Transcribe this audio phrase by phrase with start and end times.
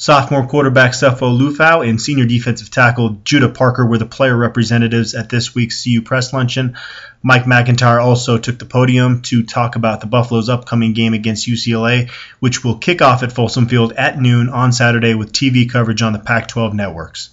[0.00, 5.28] Sophomore quarterback Sefo Liufau and senior defensive tackle Judah Parker were the player representatives at
[5.28, 6.78] this week's CU press luncheon.
[7.22, 12.08] Mike MacIntyre also took the podium to talk about the Buffaloes' upcoming game against UCLA,
[12.38, 16.14] which will kick off at Folsom Field at noon on Saturday with TV coverage on
[16.14, 17.28] the Pac 12 networks.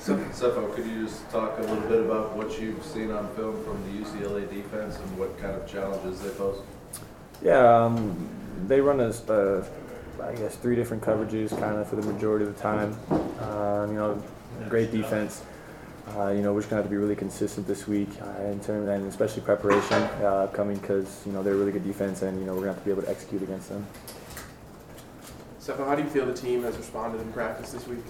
[0.00, 3.80] Sefo, could you just talk a little bit about what you've seen on film from
[3.84, 6.60] the UCLA defense and what kind of challenges they pose?
[7.40, 8.28] Yeah, um,
[8.66, 9.64] they run a, uh,
[10.26, 12.96] I guess, three different coverages kind of for the majority of the time.
[13.40, 14.22] Um, you know,
[14.68, 15.42] great defense.
[16.16, 18.60] Uh, you know, we're just gonna have to be really consistent this week uh, in
[18.60, 22.38] terms, and especially preparation uh, coming because you know they're a really good defense, and
[22.38, 23.86] you know we're gonna have to be able to execute against them.
[25.58, 28.04] Stefan, how do you feel the team has responded in practice this week?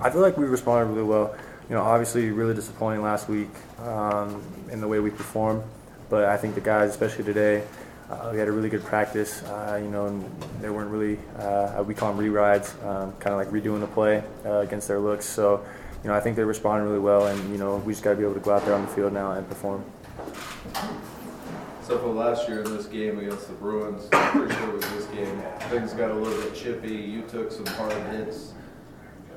[0.00, 1.36] I feel like we responded really well.
[1.68, 3.50] You know, obviously, really disappointing last week
[3.80, 5.62] um, in the way we performed,
[6.08, 7.62] but I think the guys, especially today,
[8.10, 9.42] uh, we had a really good practice.
[9.44, 10.24] Uh, you know, and
[10.60, 14.22] they weren't really uh, we call them re-rides, um, kind of like redoing the play
[14.44, 15.24] uh, against their looks.
[15.24, 15.64] So,
[16.02, 18.16] you know, I think they responded really well, and you know, we just got to
[18.16, 19.84] be able to go out there on the field now and perform.
[21.82, 24.90] So for last year in this game against the Bruins, I'm pretty sure it was
[24.92, 26.94] this game, things got a little bit chippy.
[26.94, 28.54] You took some hard hits,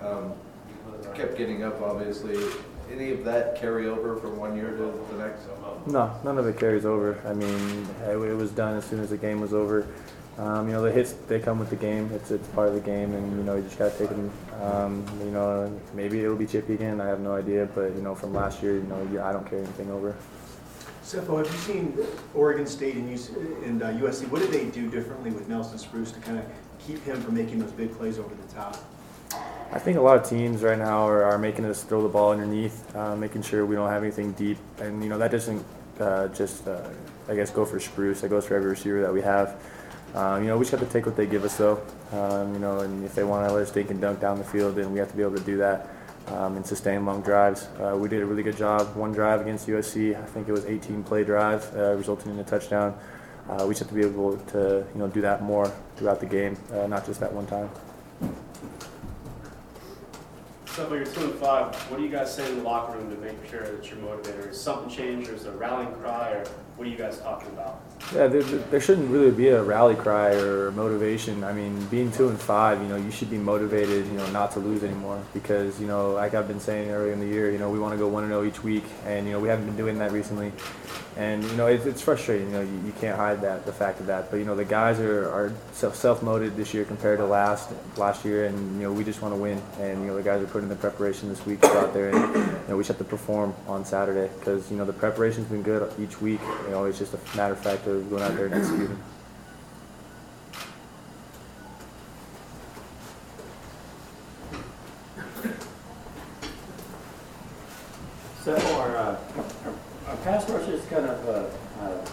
[0.01, 0.33] um,
[1.13, 2.37] kept getting up, obviously.
[2.91, 5.43] Any of that carry over from one year to the next?
[5.85, 7.19] No, none of it carries over.
[7.25, 9.87] I mean, it, it was done as soon as the game was over.
[10.37, 12.11] Um, you know, the hits they come with the game.
[12.13, 14.31] It's it's part of the game, and you know you just gotta take them.
[14.61, 17.01] Um, you know, maybe it'll be chippy again.
[17.01, 19.63] I have no idea, but you know, from last year, you know, I don't carry
[19.63, 20.15] anything over.
[21.03, 21.97] Sefo, have you seen
[22.35, 24.29] Oregon State and, UC, and uh, USC?
[24.29, 26.45] What did they do differently with Nelson Spruce to kind of
[26.85, 28.77] keep him from making those big plays over the top?
[29.71, 32.31] I think a lot of teams right now are, are making us throw the ball
[32.31, 35.63] underneath, uh, making sure we don't have anything deep, and you know that doesn't
[35.99, 36.89] uh, just uh,
[37.27, 38.21] I guess go for Spruce.
[38.21, 39.61] That goes for every receiver that we have.
[40.15, 41.81] Um, you know, we just have to take what they give us, though.
[42.13, 44.43] Um, you know, and if they want to let us dink and dunk down the
[44.43, 45.89] field, then we have to be able to do that
[46.27, 47.67] um, and sustain long drives.
[47.79, 48.95] Uh, we did a really good job.
[48.95, 52.43] One drive against USC, I think it was 18 play drive, uh, resulting in a
[52.43, 52.97] touchdown.
[53.49, 56.25] Uh, we just have to be able to, you know, do that more throughout the
[56.25, 57.69] game, uh, not just that one time.
[60.77, 61.73] So, you're two and five.
[61.89, 64.51] What do you guys say in the locker room to make sure that you're motivated?
[64.51, 66.45] Is something changed, or is it a rallying cry, or
[66.75, 67.81] what are you guys talking about?
[68.15, 71.43] Yeah, there, there shouldn't really be a rally cry or motivation.
[71.43, 74.51] I mean, being two and five, you know, you should be motivated, you know, not
[74.51, 77.57] to lose anymore because, you know, like I've been saying earlier in the year, you
[77.57, 79.65] know, we want to go one and zero each week, and you know, we haven't
[79.65, 80.53] been doing that recently,
[81.17, 82.47] and you know, it's, it's frustrating.
[82.47, 84.65] You know, you, you can't hide that the fact of that, but you know, the
[84.65, 88.93] guys are, are self motivated this year compared to last last year, and you know,
[88.93, 91.45] we just want to win, and you know, the guys are putting the preparation this
[91.45, 94.77] week out there, and you know, we just have to perform on Saturday because you
[94.77, 96.39] know the preparation's been good each week.
[96.65, 98.97] You know, it's just a matter of fact of going out there and executing.
[108.43, 109.19] So our, uh,
[110.07, 112.05] our pass rush is kind of uh, uh,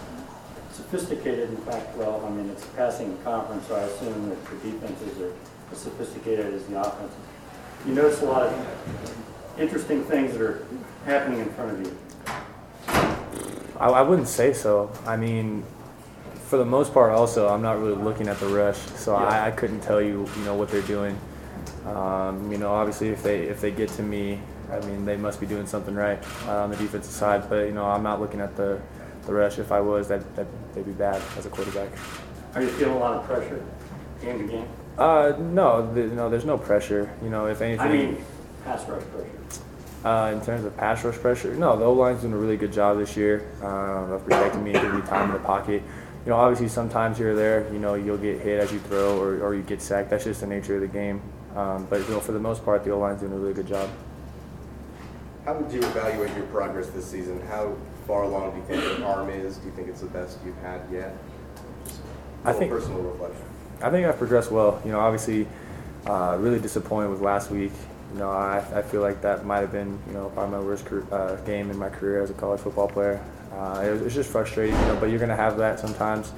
[0.73, 4.71] sophisticated in fact, well, I mean, it's a passing conference, so I assume that the
[4.71, 5.31] defenses are
[5.71, 7.17] as sophisticated as the offenses.
[7.87, 10.67] You notice a lot of interesting things that are
[11.05, 11.97] happening in front of you.
[13.79, 14.91] I, I wouldn't say so.
[15.05, 15.63] I mean,
[16.47, 19.51] for the most part, also, I'm not really looking at the rush, so I, I
[19.51, 21.17] couldn't tell you, you know, what they're doing.
[21.85, 24.39] Um, you know, obviously, if they if they get to me,
[24.71, 27.49] I mean, they must be doing something right uh, on the defensive side.
[27.49, 28.79] But you know, I'm not looking at the
[29.25, 29.59] the rush.
[29.59, 31.89] If I was, that that they'd be bad as a quarterback.
[32.55, 33.63] Are you feeling a lot of pressure
[34.21, 34.67] game to game?
[34.97, 37.11] Uh, no, th- no, there's no pressure.
[37.21, 38.25] You know, if anything, I mean,
[38.63, 39.29] pass rush pressure.
[40.05, 42.71] Uh, in terms of pass rush pressure, no, the O line's doing a really good
[42.71, 45.81] job this year uh, of protecting me and giving me time in the pocket.
[46.25, 49.19] You know, obviously sometimes here or there, you know, you'll get hit as you throw
[49.19, 50.11] or, or you get sacked.
[50.11, 51.23] That's just the nature of the game.
[51.55, 53.65] Um, but you know, for the most part, the O line's doing a really good
[53.65, 53.89] job.
[55.43, 57.41] How would you evaluate your progress this season?
[57.47, 59.57] How far along do you think your arm is?
[59.57, 61.17] Do you think it's the best you've had yet?
[61.83, 61.99] Just
[62.43, 63.41] I think- personal reflection.
[63.81, 64.79] I think I've progressed well.
[64.85, 65.47] You know, obviously,
[66.05, 67.71] uh, really disappointed with last week.
[68.15, 70.85] You know, I, I feel like that might have been, you know, probably my worst
[70.85, 73.21] career, uh, game in my career as a college football player.
[73.51, 76.31] Uh, it was, it's just frustrating, you know, but you're going to have that sometimes.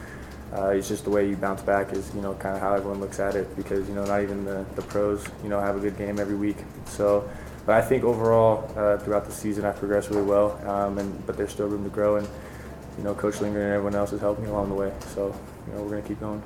[0.56, 3.00] Uh, it's just the way you bounce back is, you know, kind of how everyone
[3.00, 5.79] looks at it because, you know, not even the, the pros, you know, have a
[5.79, 6.57] good game every week.
[6.85, 7.29] So,
[7.68, 11.38] but I think overall, uh, throughout the season, I've progressed really well, um, and but
[11.38, 12.15] there's still room to grow.
[12.15, 12.27] And,
[12.97, 14.91] you know, Coach Lindgren and everyone else has helped me along the way.
[15.13, 15.27] So,
[15.68, 16.41] you know, we're going to keep going.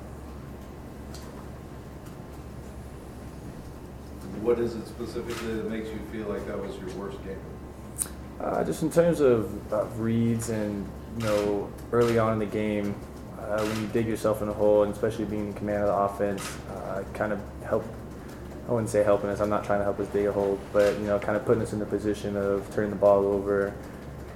[4.41, 7.39] What is it specifically that makes you feel like that was your worst game?
[8.39, 10.87] Uh, just in terms of, of reads and
[11.19, 12.95] you know early on in the game,
[13.39, 15.95] uh, when you dig yourself in a hole, and especially being in command of the
[15.95, 17.85] offense, uh, kind of help
[18.67, 19.41] I wouldn't say helping us.
[19.41, 21.61] I'm not trying to help us dig a hole, but you know, kind of putting
[21.61, 23.73] us in the position of turning the ball over,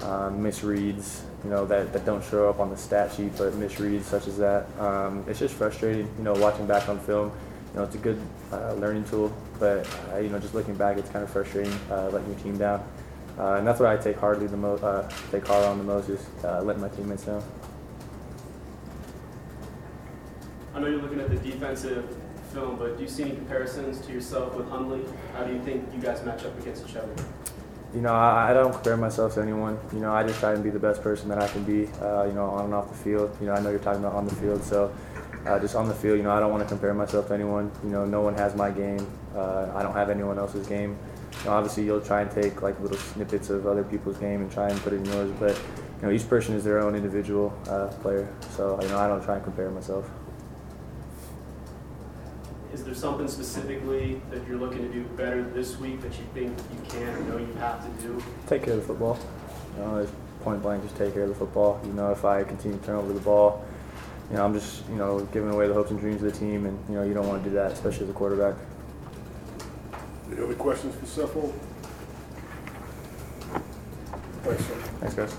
[0.01, 4.04] um, misreads, you know, that, that don't show up on the stat sheet, but misreads
[4.04, 4.68] such as that.
[4.80, 7.31] Um, it's just frustrating, you know, watching back on film.
[7.72, 8.19] You know, it's a good
[8.51, 12.10] uh, learning tool, but uh, you know, just looking back, it's kind of frustrating uh,
[12.10, 12.88] letting your team down.
[13.38, 16.10] Uh, and that's what I take hardly the most, uh, take hard on the most
[16.10, 17.44] is uh, letting my teammates down.
[20.74, 22.16] I know you're looking at the defensive
[22.54, 25.02] film, but do you see any comparisons to yourself with Hundley?
[25.34, 27.13] How do you think you guys match up against each other?
[27.94, 29.80] You know, I, I don't compare myself to anyone.
[29.94, 31.88] You know, I just try and be the best person that I can be.
[32.01, 33.36] Uh, you know, on and off the field.
[33.40, 34.94] You know, I know you're talking about on the field, so
[35.45, 36.18] uh, just on the field.
[36.18, 37.71] You know, I don't want to compare myself to anyone.
[37.83, 39.06] You know, no one has my game.
[39.36, 40.97] Uh, I don't have anyone else's game.
[41.39, 44.51] You know, obviously, you'll try and take like little snippets of other people's game and
[44.51, 45.59] try and put it in yours, but
[46.01, 48.27] you know, each person is their own individual uh, player.
[48.51, 50.09] So you know, I don't try and compare myself.
[52.74, 56.57] Is there something specifically that you're looking to do better this week that you think
[56.74, 58.21] you can or know you have to do?
[58.48, 59.18] take care of the football.
[59.77, 60.07] You know,
[60.41, 61.80] point blank, just take care of the football.
[61.86, 63.65] You know, if I continue to turn over the ball,
[64.30, 66.66] you know, I'm just, you know, giving away the hopes and dreams of the team,
[66.66, 68.56] and you know, you don't want to do that, especially as a quarterback.
[70.31, 71.54] Any other questions for Sefo?
[74.44, 74.74] Thanks, sir.
[75.00, 75.36] Thanks, guys.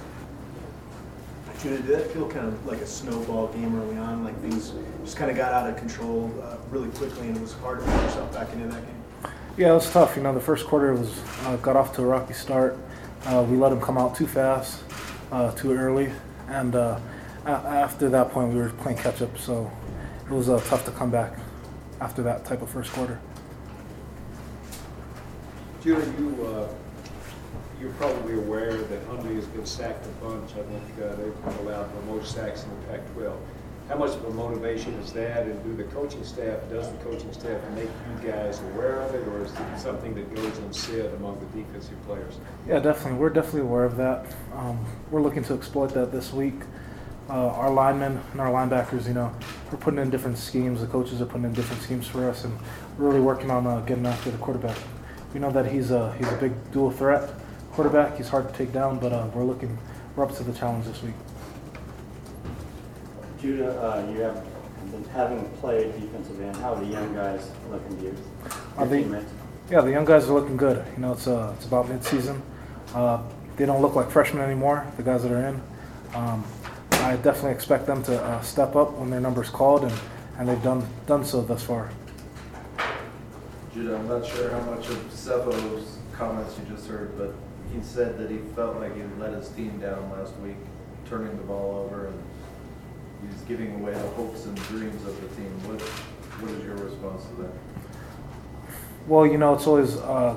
[1.62, 4.22] Judah, did that feel kind of like a snowball game early on?
[4.24, 4.72] Like things
[5.04, 7.84] just kind of got out of control uh, really quickly, and it was hard to
[7.84, 9.32] put yourself back into that game.
[9.56, 10.16] Yeah, it was tough.
[10.16, 12.76] You know, the first quarter was uh, got off to a rocky start.
[13.24, 14.82] Uh, we let them come out too fast,
[15.32, 16.12] uh, too early,
[16.48, 17.00] and uh, a-
[17.46, 19.36] after that point, we were playing catch up.
[19.38, 19.70] So
[20.24, 21.38] it was uh, tough to come back
[22.00, 23.20] after that type of first quarter.
[25.82, 26.68] Judah, you, uh,
[27.80, 30.50] you're probably aware that Hundley has been sacked a bunch.
[30.52, 33.36] I think uh, they've allowed the most sacks in the Pac-12.
[33.88, 37.32] How much of a motivation is that, and do the coaching staff, does the coaching
[37.32, 41.38] staff make you guys aware of it, or is it something that goes unsaid among
[41.38, 42.34] the defensive players?
[42.66, 43.20] Yeah, definitely.
[43.20, 44.26] We're definitely aware of that.
[44.54, 46.56] Um, we're looking to exploit that this week.
[47.28, 49.34] Uh, our linemen and our linebackers, you know,
[49.72, 50.80] we're putting in different schemes.
[50.80, 52.56] The coaches are putting in different schemes for us, and
[52.96, 54.76] we're really working on uh, getting after the quarterback.
[55.34, 57.28] We know that he's a he's a big dual threat
[57.72, 58.16] quarterback.
[58.16, 59.76] He's hard to take down, but uh, we're looking
[60.14, 61.14] we're up to the challenge this week.
[63.40, 64.42] Judah, uh, you have,
[64.90, 68.16] been having played defensive end, how are the young guys looking to you?
[68.78, 69.30] Your they- teammates?
[69.68, 70.84] Yeah, the young guys are looking good.
[70.94, 72.40] You know, it's uh, it's about midseason.
[72.94, 73.20] Uh,
[73.56, 74.86] they don't look like freshmen anymore.
[74.96, 75.60] The guys that are in.
[76.14, 76.44] Um,
[77.06, 79.94] I definitely expect them to uh, step up when their number's called, and,
[80.38, 81.88] and they've done done so thus far.
[83.72, 87.32] Judah, I'm not sure how much of Sefo's comments you just heard, but
[87.72, 90.56] he said that he felt like he let his team down last week,
[91.08, 92.22] turning the ball over, and
[93.30, 95.52] he's giving away the hopes and dreams of the team.
[95.68, 97.52] What, what is your response to that?
[99.06, 100.36] Well, you know, it's always uh,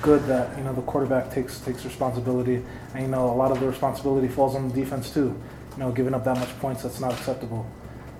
[0.00, 3.58] good that you know the quarterback takes takes responsibility, and you know a lot of
[3.58, 5.34] the responsibility falls on the defense too.
[5.78, 7.64] You know, giving up that much points that's not acceptable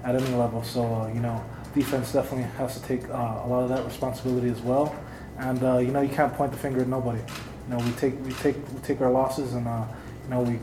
[0.05, 0.63] at any level.
[0.63, 1.45] So uh, you know,
[1.75, 4.95] defense definitely has to take uh, a lot of that responsibility as well.
[5.39, 7.19] And uh, you know, you can't point the finger at nobody.
[7.19, 9.85] You know, we take we take we take our losses, and uh,
[10.23, 10.61] you know we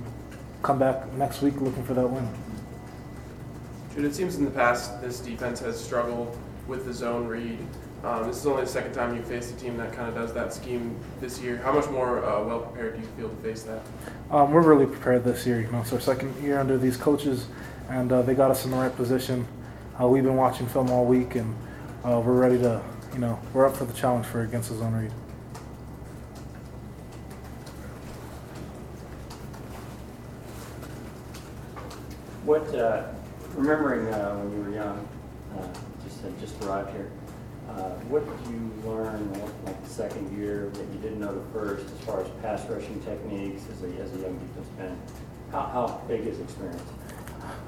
[0.63, 2.29] come back next week looking for that win.
[3.97, 7.59] It seems in the past this defense has struggled with the zone read.
[8.05, 10.31] Um, this is only the second time you've faced a team that kind of does
[10.33, 11.57] that scheme this year.
[11.57, 13.81] How much more uh, well prepared do you feel to face that?
[14.29, 15.59] Um, we're really prepared this year.
[15.59, 17.47] You know, it's our second year under these coaches,
[17.89, 19.47] and uh, they got us in the right position.
[19.99, 21.55] Uh, we've been watching film all week, and
[22.03, 22.79] uh, we're ready to,
[23.11, 25.11] you know, we're up for the challenge for against the zone read.
[32.43, 33.07] What, uh,
[33.55, 35.07] remembering uh, when you were young,
[35.57, 35.67] uh,
[36.07, 37.09] just had just arrived here,
[37.69, 39.31] uh, what did you learn
[39.65, 43.01] like the second year that you didn't know the first as far as pass rushing
[43.03, 44.97] techniques as a, as a young defensive end?
[45.51, 46.81] How, how big is experience?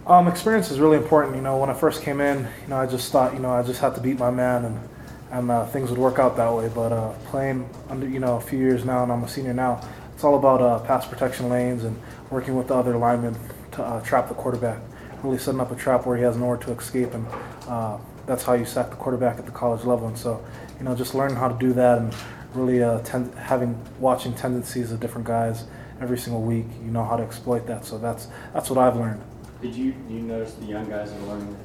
[0.06, 1.36] Um, experience is really important.
[1.36, 3.63] You know, when I first came in, you know, I just thought, you know, I
[3.63, 4.89] just had to beat my man, and
[5.32, 6.70] and uh, things would work out that way.
[6.74, 9.82] But uh, playing under, you know, a few years now, and I'm a senior now,
[10.13, 12.00] it's all about uh, pass protection lanes and
[12.30, 13.36] working with the other linemen
[13.74, 14.80] to uh, trap the quarterback.
[15.24, 17.27] Really setting up a trap where he has nowhere to escape, and
[17.68, 20.07] uh, that's how you sack the quarterback at the college level.
[20.07, 20.43] And so,
[20.77, 22.13] you know, just learning how to do that, and
[22.53, 25.63] really uh, tend, having watching tendencies of different guys
[26.00, 27.86] every single week, you know how to exploit that.
[27.86, 29.22] So that's that's what I've learned.
[29.62, 31.57] Did you, you notice the young guys are learning?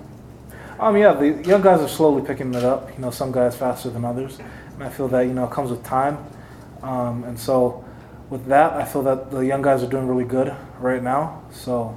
[0.81, 2.91] Um, yeah, the young guys are slowly picking it up.
[2.95, 4.39] You know, some guys faster than others,
[4.75, 6.19] and I feel that you know it comes with time.
[6.83, 7.85] Um, and so,
[8.31, 11.43] with that, I feel that the young guys are doing really good right now.
[11.53, 11.97] So,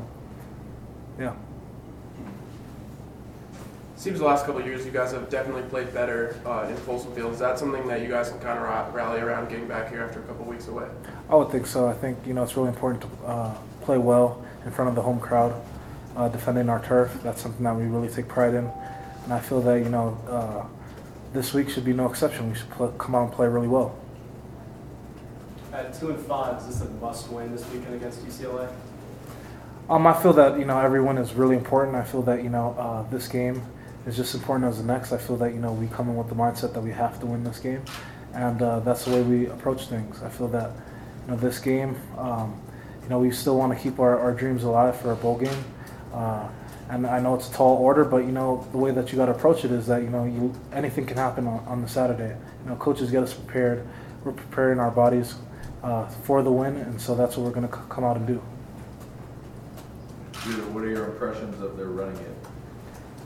[1.17, 1.33] yeah.
[3.95, 7.13] Seems the last couple of years you guys have definitely played better uh, in Folsom
[7.15, 7.33] Field.
[7.33, 10.19] Is that something that you guys can kind of rally around getting back here after
[10.19, 10.87] a couple weeks away?
[11.29, 11.87] I would think so.
[11.87, 15.01] I think you know it's really important to uh, play well in front of the
[15.01, 15.53] home crowd,
[16.15, 17.17] uh, defending our turf.
[17.23, 18.69] That's something that we really take pride in,
[19.23, 20.65] and I feel that you know uh,
[21.33, 22.49] this week should be no exception.
[22.49, 23.97] We should pl- come out and play really well.
[25.71, 28.71] At two and five, is this a must-win this weekend against UCLA?
[29.89, 31.95] Um, I feel that you know every win is really important.
[31.95, 33.61] I feel that you know uh, this game
[34.05, 35.11] is just important as the next.
[35.11, 37.25] I feel that you know we come in with the mindset that we have to
[37.25, 37.81] win this game,
[38.33, 40.21] and uh, that's the way we approach things.
[40.21, 40.71] I feel that
[41.25, 42.59] you know this game, um,
[43.03, 45.63] you know we still want to keep our, our dreams alive for a bowl game,
[46.13, 46.47] uh,
[46.89, 49.25] and I know it's a tall order, but you know the way that you got
[49.25, 52.35] to approach it is that you know you anything can happen on, on the Saturday.
[52.63, 53.87] You know coaches get us prepared.
[54.23, 55.35] We're preparing our bodies
[55.83, 58.25] uh, for the win, and so that's what we're going to c- come out and
[58.25, 58.41] do.
[60.73, 62.34] What are your impressions of their running game?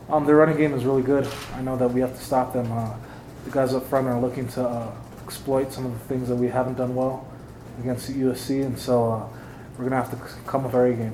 [0.10, 1.28] Um, their running game is really good.
[1.54, 2.72] I know that we have to stop them.
[2.72, 2.96] Uh,
[3.46, 4.92] the guys up front are looking to uh,
[5.24, 7.28] exploit some of the things that we haven't done well
[7.80, 9.28] against the USC, and so uh,
[9.78, 11.14] we're gonna have to come with our A game.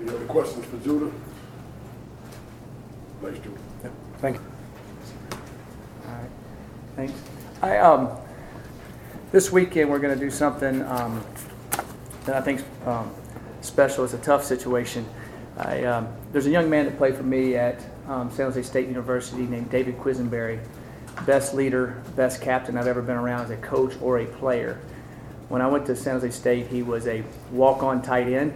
[0.00, 1.12] Any other questions for Judah?
[3.20, 3.58] Nice, Judah.
[4.18, 4.42] Thank you.
[6.06, 6.30] All right,
[6.94, 7.12] thanks.
[7.60, 8.08] I, um,
[9.32, 11.24] this weekend, we're gonna do something, um,
[12.24, 13.10] that I think's, um,
[13.68, 14.04] special.
[14.04, 15.06] It's a tough situation.
[15.56, 18.88] I, um, there's a young man that played for me at, um, San Jose State
[18.88, 20.60] University named David Quessenberry.
[21.26, 24.80] Best leader, best captain I've ever been around as a coach or a player.
[25.48, 28.52] When I went to San Jose State, he was a walk-on tight end.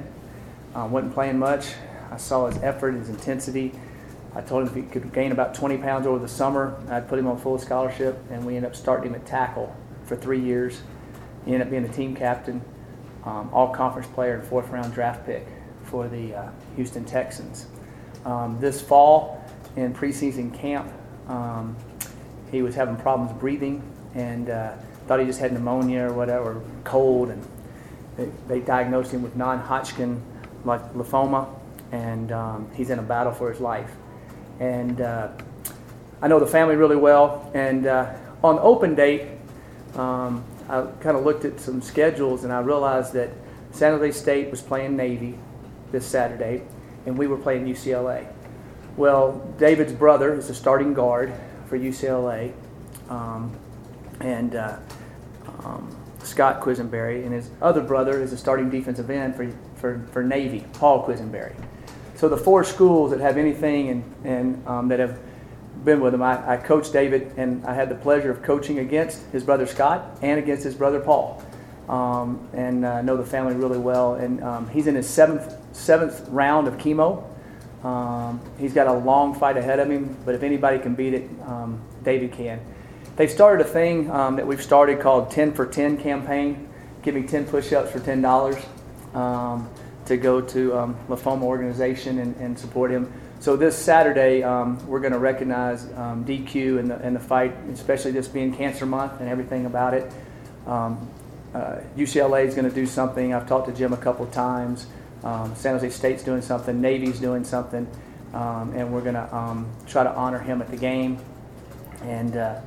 [0.74, 1.72] Uh, wasn't playing much.
[2.10, 3.72] I saw his effort, his intensity.
[4.34, 7.18] I told him if he could gain about 20 pounds over the summer, I'd put
[7.18, 10.80] him on full scholarship, and we ended up starting him at tackle for three years.
[11.44, 12.62] He ended up being the team captain,
[13.24, 15.46] um, all conference player, and fourth round draft pick
[15.84, 17.66] for the uh, Houston Texans.
[18.24, 19.44] Um, this fall
[19.76, 20.92] in preseason camp,
[21.28, 21.76] um,
[22.50, 23.82] he was having problems breathing
[24.14, 24.74] and uh,
[25.06, 27.44] thought he just had pneumonia or whatever, cold, and
[28.16, 30.22] they, they diagnosed him with non-Hodgkin
[30.64, 31.48] lymphoma,
[31.90, 33.90] and um, he's in a battle for his life.
[34.60, 35.28] And uh,
[36.20, 37.50] I know the family really well.
[37.54, 38.14] And uh,
[38.44, 39.28] on open date,
[39.96, 43.28] um, I kind of looked at some schedules, and I realized that
[43.72, 45.38] San Jose State was playing Navy
[45.90, 46.62] this Saturday,
[47.04, 48.26] and we were playing UCLA.
[48.96, 51.30] Well, David's brother is a starting guard
[51.66, 52.54] for UCLA,
[53.10, 53.54] um,
[54.20, 54.78] and uh,
[55.62, 60.22] um, Scott Quessenberry, and his other brother is a starting defensive end for, for, for
[60.22, 61.54] Navy, Paul Quessenberry.
[62.14, 65.18] So the four schools that have anything and, and um, that have
[65.84, 69.22] been with him, I, I coached David, and I had the pleasure of coaching against
[69.32, 71.42] his brother Scott and against his brother Paul,
[71.88, 74.14] um, and uh, know the family really well.
[74.14, 77.24] And um, he's in his seventh seventh round of chemo.
[77.84, 81.28] Um, he's got a long fight ahead of him, but if anybody can beat it,
[81.46, 82.60] um, David can.
[83.16, 86.68] They've started a thing um, that we've started called 10 for 10 campaign.
[87.02, 88.64] Give me 10 push ups for $10
[89.16, 89.68] um,
[90.06, 93.12] to go to um, Lymphoma organization and, and support him.
[93.42, 97.52] So this Saturday, um, we're going to recognize um, DQ and the, and the fight,
[97.72, 100.12] especially this being Cancer Month and everything about it.
[100.64, 101.10] Um,
[101.52, 103.34] uh, UCLA is going to do something.
[103.34, 104.86] I've talked to Jim a couple times.
[105.24, 106.80] Um, San Jose State's doing something.
[106.80, 107.88] Navy's doing something.
[108.32, 111.18] Um, and we're going to um, try to honor him at the game.
[112.02, 112.60] And uh,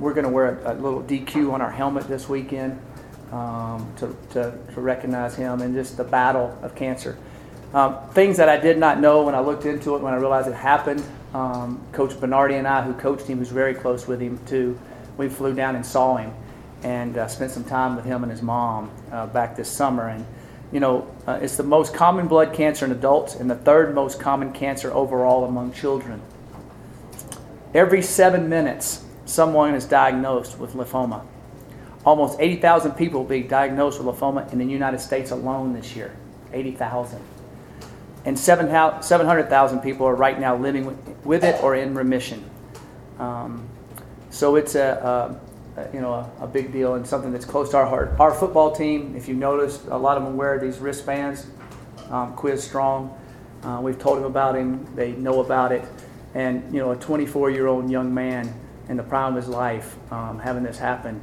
[0.00, 2.82] we're going to wear a, a little DQ on our helmet this weekend
[3.30, 7.16] to, to, to recognize him and just the battle of cancer.
[7.72, 10.48] Um, things that I did not know when I looked into it, when I realized
[10.48, 11.04] it happened.
[11.32, 14.78] Um, Coach Bernardi and I, who coached him, was very close with him too,
[15.16, 16.32] we flew down and saw him
[16.82, 20.08] and uh, spent some time with him and his mom uh, back this summer.
[20.08, 20.26] And
[20.72, 24.18] you know, uh, it's the most common blood cancer in adults and the third most
[24.18, 26.20] common cancer overall among children.
[27.72, 31.24] Every seven minutes, someone is diagnosed with lymphoma.
[32.04, 36.16] Almost 80,000 people being diagnosed with lymphoma in the United States alone this year.
[36.52, 37.20] 80,000.
[38.24, 42.48] And 700,000 people are right now living with, it or in remission.
[43.18, 43.66] Um,
[44.30, 45.40] so it's a,
[45.76, 48.14] a, you know a, a, big deal and something that's close to our heart.
[48.18, 51.46] Our football team, if you noticed, a lot of them wear these wristbands.
[52.10, 53.16] Um, Quiz Strong,
[53.62, 54.86] uh, we've told them about him.
[54.94, 55.84] They know about it,
[56.34, 58.52] and you know a 24-year-old young man
[58.88, 61.20] in the prime of his life um, having this happen.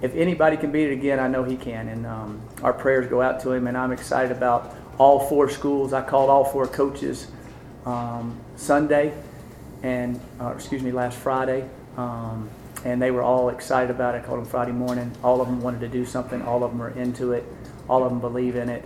[0.00, 3.22] If anybody can beat it again, I know he can, and um, our prayers go
[3.22, 3.66] out to him.
[3.66, 5.92] And I'm excited about all four schools.
[5.92, 7.28] I called all four coaches
[7.86, 9.12] um, Sunday,
[9.82, 11.68] and uh, excuse me, last Friday.
[11.96, 12.48] Um,
[12.84, 14.18] and they were all excited about it.
[14.18, 15.10] I called them Friday morning.
[15.22, 16.42] All of them wanted to do something.
[16.42, 17.44] All of them are into it.
[17.88, 18.84] All of them believe in it.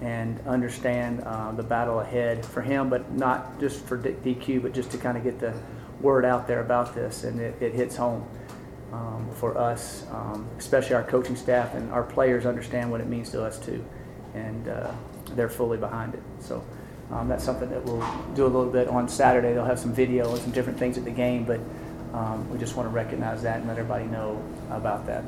[0.00, 4.90] and understand uh, the battle ahead for him, but not just for DQ, but just
[4.90, 5.52] to kind of get the
[6.00, 8.26] word out there about this, and it, it hits home
[8.92, 13.30] um, for us, um, especially our coaching staff and our players understand what it means
[13.30, 13.84] to us too,
[14.34, 14.92] and uh,
[15.34, 16.22] they're fully behind it.
[16.40, 16.64] So
[17.10, 19.52] um, that's something that we'll do a little bit on Saturday.
[19.52, 21.60] They'll have some video and some different things at the game, but
[22.12, 25.24] um, we just want to recognize that and let everybody know about that.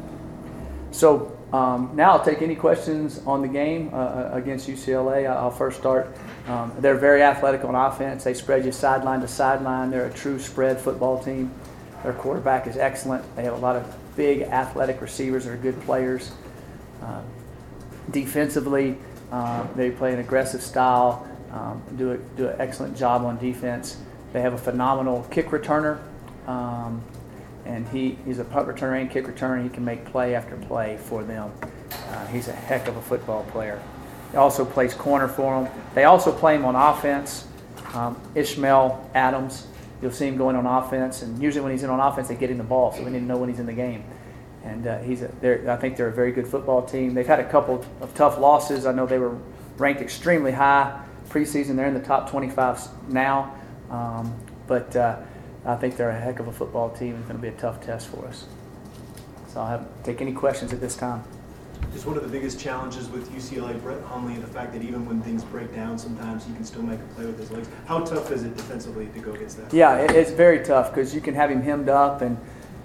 [0.90, 5.28] So um, now I'll take any questions on the game uh, uh against UCLA.
[5.28, 6.16] I'll first start.
[6.46, 8.24] Um, they're very athletic on offense.
[8.24, 9.90] They spread you sideline to sideline.
[9.90, 11.50] They're a true spread football team.
[12.02, 13.24] Their quarterback is excellent.
[13.36, 16.32] They have a lot of big athletic receivers that are good players.
[17.02, 17.22] Uh,
[18.10, 18.96] defensively,
[19.30, 23.98] uh, they play an aggressive style, um, do, a, do an excellent job on defense.
[24.32, 26.00] They have a phenomenal kick returner.
[26.46, 27.02] Um,
[27.64, 29.62] and he, he's a punt returner and kick returner.
[29.62, 31.52] He can make play after play for them.
[32.08, 33.80] Uh, he's a heck of a football player.
[34.30, 35.72] He also plays corner for them.
[35.94, 37.46] They also play him on offense.
[37.94, 39.66] Um, Ishmael Adams,
[40.00, 42.50] you'll see him going on offense, and usually when he's in on offense, they get
[42.50, 44.02] him the ball, so we need to know when he's in the game.
[44.64, 47.14] And uh, he's a, I think they're a very good football team.
[47.14, 48.86] They've had a couple of tough losses.
[48.86, 49.36] I know they were
[49.76, 51.76] ranked extremely high preseason.
[51.76, 53.54] They're in the top 25 now,
[53.90, 54.34] um,
[54.66, 54.94] but.
[54.94, 55.16] Uh,
[55.64, 57.14] I think they're a heck of a football team.
[57.16, 58.46] It's going to be a tough test for us.
[59.48, 61.22] So I'll have, take any questions at this time.
[61.94, 65.04] Is one of the biggest challenges with UCLA Brett Hundley and the fact that even
[65.06, 67.68] when things break down, sometimes he can still make a play with his legs.
[67.86, 69.74] How tough is it defensively to go against that?
[69.74, 72.38] Yeah, it's very tough because you can have him hemmed up, and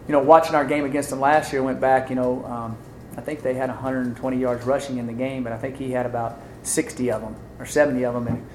[0.08, 2.10] you know, watching our game against them last year, went back.
[2.10, 2.78] You know, um,
[3.18, 6.06] I think they had 120 yards rushing in the game, but I think he had
[6.06, 8.48] about 60 of them or 70 of them, and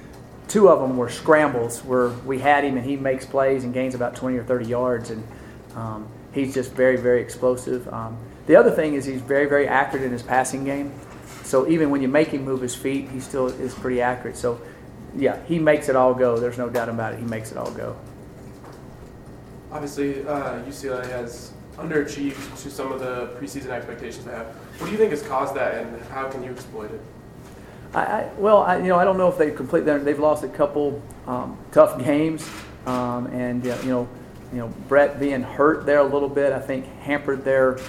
[0.47, 3.95] two of them were scrambles where we had him and he makes plays and gains
[3.95, 5.27] about 20 or 30 yards, and
[5.75, 7.87] um, he's just very, very explosive.
[7.93, 8.17] Um,
[8.47, 10.91] the other thing is he's very, very accurate in his passing game.
[11.43, 14.37] So even when you make him move his feet, he still is pretty accurate.
[14.37, 14.61] So,
[15.15, 16.37] yeah, he makes it all go.
[16.39, 17.19] There's no doubt about it.
[17.19, 17.95] He makes it all go.
[19.73, 24.45] Obviously, uh, UCLA has underachieved to some of the preseason expectations they have.
[24.77, 27.01] What do you think has caused that, and how can you exploit it?
[27.95, 29.81] I, I, well, I, you know, I don't know if they complete.
[29.81, 32.47] They've lost a couple um, tough games,
[32.85, 34.07] um, and uh, you know,
[34.51, 37.79] you know, Brett being hurt there a little bit, I think hampered their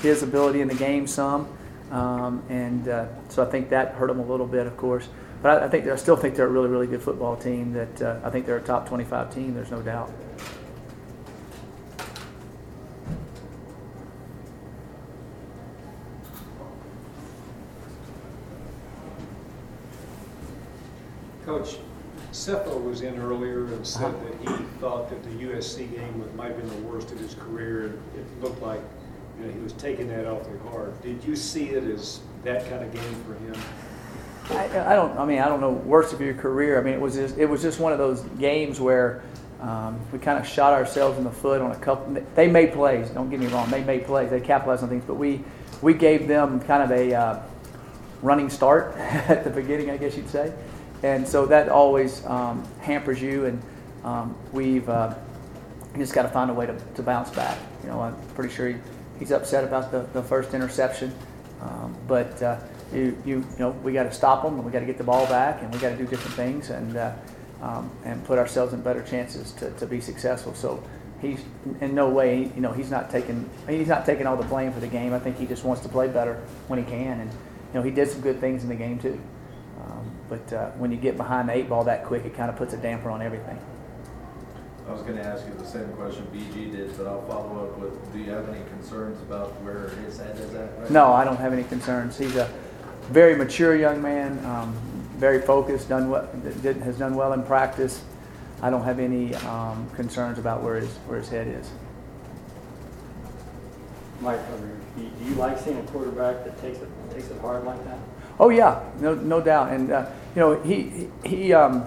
[0.00, 1.48] his ability in the game some,
[1.90, 5.08] um, and uh, so I think that hurt them a little bit, of course.
[5.42, 7.72] But I, I think I still think they're a really, really good football team.
[7.72, 9.54] That uh, I think they're a top 25 team.
[9.54, 10.12] There's no doubt.
[21.44, 21.76] Coach,
[22.32, 24.46] Sefo was in earlier and said Uh-huh.
[24.46, 27.34] that he thought that the USC game was, might have been the worst of his
[27.34, 28.80] career, and it looked like,
[29.38, 31.00] you know, he was taking that awfully hard.
[31.02, 33.54] Did you see it as that kind of game for him?
[34.50, 35.16] I, I don't.
[35.18, 36.78] I mean, I don't know worst of your career.
[36.80, 39.22] I mean, it was just it was just one of those games where
[39.60, 42.20] um, we kind of shot ourselves in the foot on a couple.
[42.34, 43.08] They made plays.
[43.10, 43.70] Don't get me wrong.
[43.70, 44.30] They made plays.
[44.30, 45.44] They capitalized on things, but we
[45.80, 47.42] we gave them kind of a uh,
[48.20, 50.52] running start at the beginning, I guess you'd say,
[51.02, 53.46] and so that always um, hampers you.
[53.46, 53.62] And
[54.04, 55.14] um, we've uh,
[55.96, 57.58] just got to find a way to, to bounce back.
[57.82, 58.76] You know, I'm pretty sure he,
[59.18, 61.14] he's upset about the, the first interception,
[61.60, 62.42] um, but.
[62.42, 62.58] Uh,
[62.92, 65.04] you, you, you know, we got to stop them and we got to get the
[65.04, 67.12] ball back and we got to do different things and, uh,
[67.62, 70.54] um, and put ourselves in better chances to, to be successful.
[70.54, 70.82] So
[71.20, 71.40] he's
[71.80, 74.80] in no way, you know, he's not taking, he's not taking all the blame for
[74.80, 75.14] the game.
[75.14, 76.34] I think he just wants to play better
[76.68, 77.20] when he can.
[77.20, 79.18] And, you know, he did some good things in the game too.
[80.32, 82.72] But uh, when you get behind the eight ball that quick, it kind of puts
[82.72, 83.58] a damper on everything.
[84.88, 87.78] I was going to ask you the same question BG did, but I'll follow up
[87.78, 91.12] with, do you have any concerns about where his head is at right No, now?
[91.12, 92.16] I don't have any concerns.
[92.16, 92.50] He's a
[93.10, 94.72] very mature young man, um,
[95.18, 96.26] very focused, done well,
[96.62, 98.02] did, has done well in practice.
[98.62, 101.70] I don't have any um, concerns about where his where his head is.
[104.22, 104.40] Mike,
[104.96, 107.84] do you- do you like seeing a quarterback that takes it, takes it hard like
[107.84, 107.98] that?
[108.40, 109.72] Oh yeah, no no doubt.
[109.72, 111.84] And uh, you know he he um,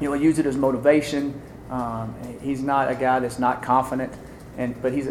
[0.00, 1.40] you know use it as motivation.
[1.70, 4.12] Um, he's not a guy that's not confident,
[4.56, 5.08] and but he's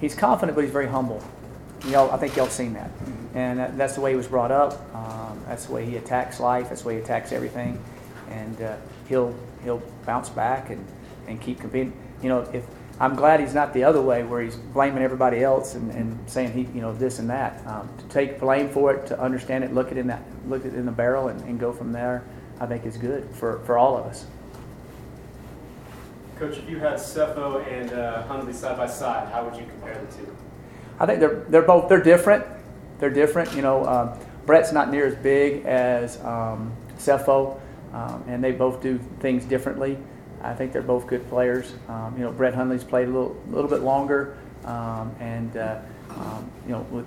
[0.00, 1.22] he's confident, but he's very humble.
[1.86, 2.90] Y'all, I think y'all seen that,
[3.34, 4.72] and that, that's the way he was brought up.
[4.94, 6.68] Um, that's the way he attacks life.
[6.68, 7.82] That's the way he attacks everything,
[8.28, 8.76] and uh,
[9.08, 9.34] he'll
[9.64, 10.84] he'll bounce back and,
[11.26, 11.92] and keep competing.
[12.22, 12.64] You know, if
[13.00, 16.52] I'm glad he's not the other way where he's blaming everybody else and, and saying
[16.52, 17.66] he you know this and that.
[17.66, 20.74] Um, to take blame for it, to understand it, look it in that look it
[20.74, 22.22] in the barrel, and, and go from there.
[22.60, 24.26] I think is good for, for all of us.
[26.38, 29.94] Coach, if you had Sefo and uh, Hundley side by side, how would you compare
[29.94, 30.36] the two?
[30.98, 32.44] I think they're they're both they're different.
[32.98, 33.54] They're different.
[33.54, 37.58] You know, um, Brett's not near as big as um, Sefo,
[37.94, 39.96] um, and they both do things differently.
[40.42, 41.74] I think they're both good players.
[41.88, 46.50] Um, you know, Brett Hundley's played a little, little bit longer, um, and uh, um,
[46.66, 47.06] you know, with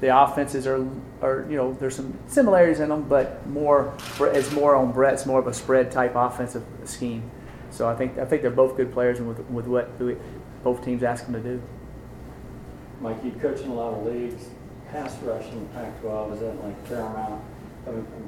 [0.00, 0.86] the offenses are,
[1.20, 5.38] are you know, there's some similarities in them, but more it's more on Brett's more
[5.38, 7.30] of a spread type offensive scheme.
[7.70, 9.90] So I think I think they're both good players, and with with what
[10.64, 11.62] both teams ask them to do.
[13.00, 14.48] Mike, you coach in a lot of leagues.
[14.90, 17.42] Pass rush in the Pac-12 is that like paramount,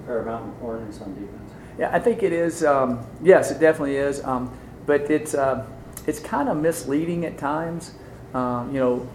[0.06, 1.51] paramount importance on defense?
[1.78, 2.64] Yeah, I think it is.
[2.64, 4.22] Um, yes, it definitely is.
[4.24, 4.56] Um,
[4.86, 5.66] but it's uh,
[6.06, 7.92] it's kind of misleading at times.
[8.34, 9.08] Um, you know,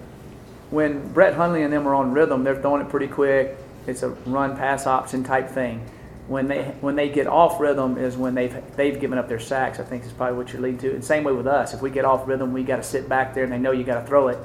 [0.70, 3.58] when Brett Hundley and them are on rhythm, they're throwing it pretty quick.
[3.86, 5.86] It's a run pass option type thing.
[6.28, 9.80] When they when they get off rhythm is when they've they've given up their sacks.
[9.80, 10.94] I think is probably what you're leading to.
[10.94, 11.74] And same way with us.
[11.74, 13.84] If we get off rhythm, we got to sit back there, and they know you
[13.84, 14.38] got to throw it.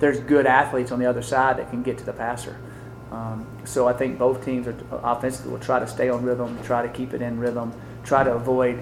[0.00, 2.56] There's good athletes on the other side that can get to the passer.
[3.10, 6.82] Um, so I think both teams are offensively will try to stay on rhythm, try
[6.82, 7.72] to keep it in rhythm,
[8.04, 8.76] try to avoid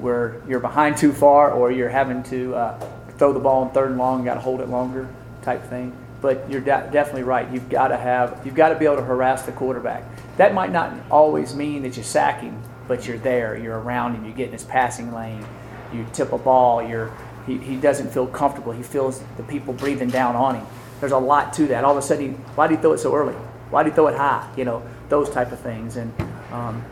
[0.00, 2.78] where you're behind too far or you're having to uh,
[3.18, 5.08] throw the ball in third and long, got to hold it longer
[5.42, 5.94] type thing.
[6.22, 7.50] But you're de- definitely right.
[7.52, 10.04] You've got to have you've got to be able to harass the quarterback.
[10.38, 14.24] That might not always mean that you sack him, but you're there, you're around him,
[14.24, 15.44] you get in his passing lane,
[15.92, 17.12] you tip a ball, you're
[17.46, 18.72] he, he doesn't feel comfortable.
[18.72, 20.66] He feels the people breathing down on him.
[21.00, 21.84] There's a lot to that.
[21.84, 23.36] All of a sudden, why did he throw it so early?
[23.70, 24.48] Why do you throw it high?
[24.56, 25.96] You know, those type of things.
[25.96, 26.12] And,
[26.52, 26.84] um,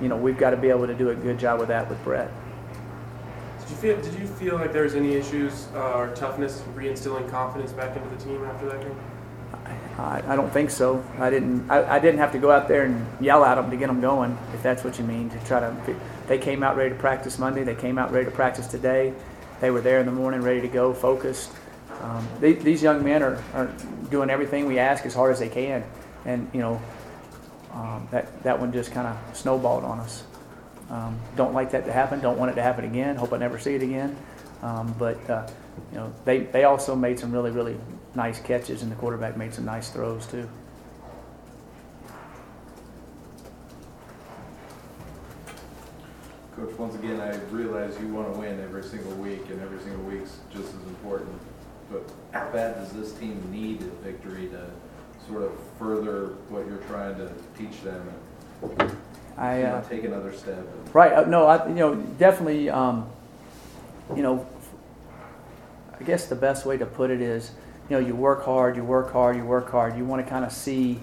[0.00, 2.02] you know, we've got to be able to do a good job with that with
[2.04, 2.30] Brett.
[3.60, 7.28] Did you feel, did you feel like there was any issues uh, or toughness reinstilling
[7.30, 8.96] confidence back into the team after that game?
[9.98, 11.02] I, I don't think so.
[11.18, 11.70] I didn't.
[11.70, 14.00] I, I, didn't have to go out there and yell at them to get them
[14.00, 15.30] going, if that's what you mean.
[15.30, 17.64] To try to, they came out ready to practice Monday.
[17.64, 19.14] They came out ready to practice today.
[19.60, 21.50] They were there in the morning, ready to go, focused.
[22.02, 23.72] Um, they, these young men are, are
[24.10, 25.82] doing everything we ask as hard as they can,
[26.26, 26.82] and you know
[27.72, 30.24] um, that that one just kind of snowballed on us.
[30.90, 32.20] Um, don't like that to happen.
[32.20, 33.16] Don't want it to happen again.
[33.16, 34.16] Hope I never see it again.
[34.62, 35.46] Um, but uh,
[35.92, 37.76] you know they they also made some really really
[38.14, 40.48] nice catches, and the quarterback made some nice throws too.
[46.56, 50.02] Coach, once again, I realize you want to win every single week, and every single
[50.04, 51.38] week's just as important.
[51.90, 54.70] But how bad does this team need a victory to
[55.28, 58.08] sort of further what you're trying to teach them
[58.60, 58.96] and
[59.36, 60.66] I, uh, take another step?
[60.92, 61.12] Right.
[61.12, 63.08] Uh, no, I, you know, definitely, um,
[64.14, 64.46] you know,
[65.98, 67.50] I guess the best way to put it is,
[67.88, 69.96] you know, you work hard, you work hard, you work hard.
[69.96, 70.98] You want to kind of see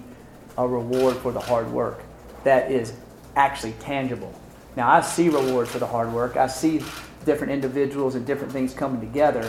[0.58, 2.02] a reward for the hard work
[2.44, 2.92] that is
[3.36, 4.32] actually tangible.
[4.76, 6.36] Now, I see rewards for the hard work.
[6.36, 6.82] I see
[7.24, 9.48] different individuals and different things coming together.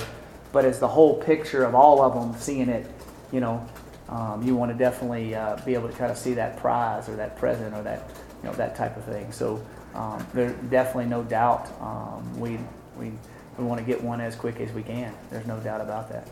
[0.52, 2.90] But as the whole picture of all of them, seeing it,
[3.32, 3.68] you know,
[4.10, 7.16] um, you want to definitely uh, be able to kind of see that prize or
[7.16, 8.10] that present or that,
[8.42, 9.32] you know, that type of thing.
[9.32, 12.60] So um, there's definitely no doubt um, we,
[12.98, 13.12] we,
[13.58, 15.14] we want to get one as quick as we can.
[15.32, 16.28] There's no doubt about that.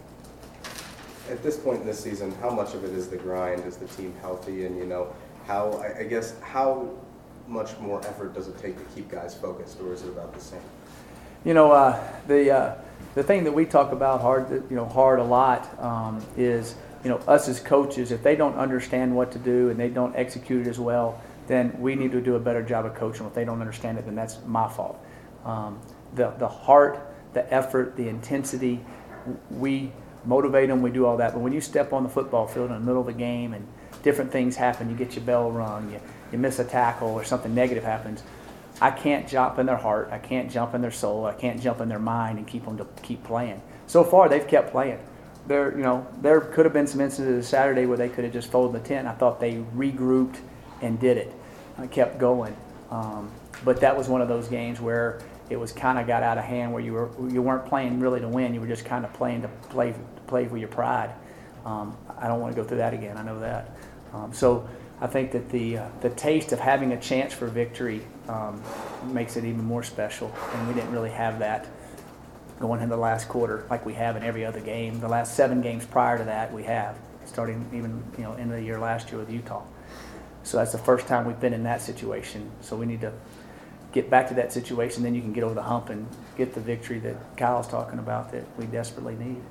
[1.30, 3.66] At this point in the season, how much of it is the grind?
[3.66, 4.66] Is the team healthy?
[4.66, 5.16] And, you know,
[5.48, 6.90] how, I, I guess, how
[7.48, 10.40] much more effort does it take to keep guys focused, or is it about the
[10.40, 10.62] same?
[11.44, 12.76] You know, uh, the uh,
[13.16, 17.10] the thing that we talk about hard, you know, hard a lot um, is, you
[17.10, 18.12] know, us as coaches.
[18.12, 21.76] If they don't understand what to do and they don't execute it as well, then
[21.80, 23.26] we need to do a better job of coaching.
[23.26, 24.98] If they don't understand it, then that's my fault.
[25.46, 25.80] Um,
[26.16, 27.00] the the heart,
[27.34, 28.80] the effort, the intensity,
[29.52, 29.92] we
[30.26, 30.82] motivate them.
[30.82, 31.34] We do all that.
[31.34, 33.68] But when you step on the football field in the middle of the game and
[34.04, 36.00] different things happen, you get your bell rung, you
[36.32, 38.24] you miss a tackle or something negative happens,
[38.82, 40.10] I can't jump in their heart.
[40.12, 41.26] I can't jump in their soul.
[41.26, 43.62] I can't jump in their mind and keep them to keep playing.
[43.88, 45.00] So far, they've kept playing.
[45.48, 48.50] There, you know, there could have been some instances Saturday where they could have just
[48.50, 49.08] folded the tent.
[49.08, 50.38] I thought they regrouped
[50.82, 51.34] and did it.
[51.78, 52.56] I kept going,
[52.92, 53.32] um,
[53.66, 56.46] but that was one of those games where it was kind of got out of
[56.46, 58.54] hand, where you were you weren't playing really to win.
[58.54, 61.12] You were just kind of playing to play to play for your pride.
[61.66, 63.18] Um, I don't want to go through that again.
[63.18, 63.76] I know that.
[64.14, 64.68] Um, so
[65.02, 68.62] I think that the uh, the taste of having a chance for victory um,
[69.12, 71.68] makes it even more special, and we didn't really have that
[72.60, 75.00] going into the last quarter like we have in every other game.
[75.00, 78.58] The last seven games prior to that, we have starting even you know end of
[78.58, 79.64] the year last year with Utah.
[80.44, 82.52] So that's the first time we've been in that situation.
[82.62, 83.14] So we need to
[83.94, 85.04] get back to that situation.
[85.04, 86.06] Then you can get over the hump and
[86.38, 89.42] get the victory that Kyle's talking about that we desperately need.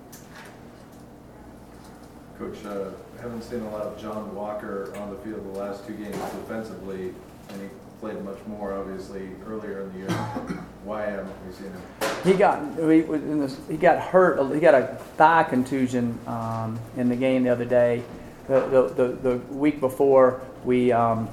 [2.39, 5.95] Coach, uh, haven't seen a lot of John Walker on the field the last two
[5.95, 7.15] games defensively,
[7.49, 7.69] and he
[8.01, 10.65] played much more obviously earlier in the year.
[10.85, 11.83] Why haven't we seen him?
[12.25, 14.53] He got he, he got hurt.
[14.55, 18.03] He got a thigh contusion um, in the game the other day.
[18.49, 21.29] the, the, the, the week before, we um,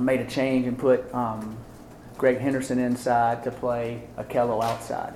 [0.00, 1.56] made a change and put um,
[2.16, 5.12] Greg Henderson inside to play Akello outside.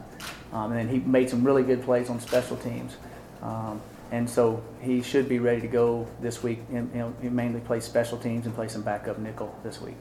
[0.53, 2.97] Um, and then he made some really good plays on special teams.
[3.43, 3.81] Um,
[4.13, 6.61] and so he should be ready to go this week.
[6.73, 9.97] And, he mainly plays special teams and play some backup nickel this week.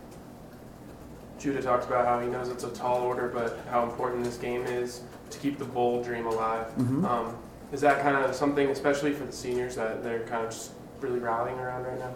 [1.45, 4.65] Judah talks about how he knows it's a tall order, but how important this game
[4.65, 6.65] is to keep the bowl dream alive.
[6.75, 7.05] Mhm.
[7.05, 7.35] Um,
[7.71, 11.19] is that kind of something, especially for the seniors, that they're kind of just really
[11.19, 12.09] rallying around right now?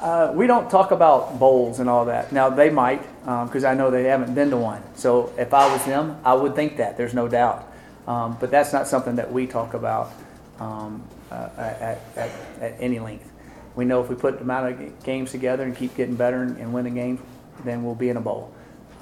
[0.00, 2.30] Uh, we don't talk about bowls and all that.
[2.30, 3.02] Now they might,
[3.46, 4.82] because I know they haven't been to one.
[4.94, 6.96] So if I was them, I would think that.
[6.96, 7.66] There's no doubt.
[8.06, 10.12] Um, but that's not something that we talk about
[10.60, 12.30] um, uh, at, at,
[12.60, 13.28] at any length.
[13.74, 16.56] We know if we put the amount of games together and keep getting better and,
[16.58, 17.18] and win the game,
[17.64, 18.52] then we'll be in a bowl.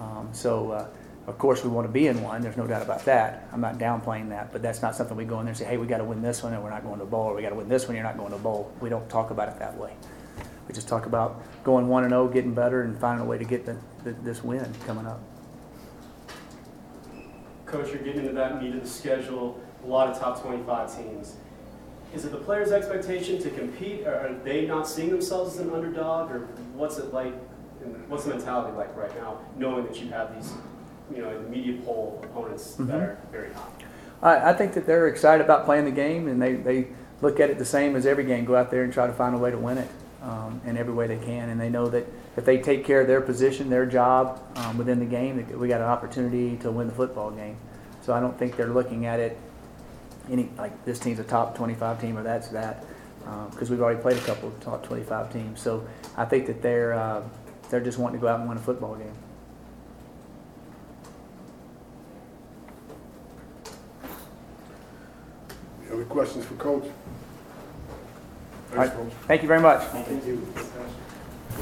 [0.01, 0.89] Um, so uh,
[1.27, 2.43] of course we want to be in one.
[2.43, 3.49] There's no doubt about that.
[3.53, 5.77] I'm not downplaying that, but that's not something we go in there and say, hey,
[5.77, 7.51] we got to win this one, and we're not going to bowl, or we got
[7.51, 8.73] to win this one, you're not going to bowl.
[8.81, 9.95] We don't talk about it that way.
[10.69, 13.45] We just talk about going one and zero, getting better, and finding a way to
[13.45, 15.21] get the, the, this win coming up.
[17.67, 21.37] Coach, you're getting into that meat of the schedule, a lot of top 25 teams.
[22.15, 25.73] Is it the players' expectation to compete, or are they not seeing themselves as an
[25.73, 26.41] underdog, or
[26.75, 27.35] what's it like,
[27.85, 30.53] and what's the mentality like right now, knowing that you have these,
[31.15, 32.95] you know, immediate poll opponents that Mhm.
[33.03, 33.73] are very hot?
[34.23, 36.89] I, I think that they're excited about playing the game, and they, they
[37.21, 38.45] look at it the same as every game.
[38.45, 39.89] Go out there and try to find a way to win it
[40.23, 43.07] um, in every way they can, and they know that if they take care of
[43.07, 46.95] their position, their job um, within the game, we got an opportunity to win the
[46.95, 47.57] football game.
[48.03, 49.39] So I don't think they're looking at it
[50.31, 52.83] any like this team's a top 25 team or that's that
[53.51, 55.61] because we've already played a couple of top 25 teams.
[55.61, 57.23] So I think that they're uh,
[57.71, 59.15] they're just wanting to go out and win a football game.
[65.93, 66.85] Any questions for Coach?
[66.85, 66.91] All
[68.77, 68.91] right.
[68.91, 69.13] Thanks, Coach.
[69.27, 69.83] Thank you very much.
[69.89, 70.47] Thank you.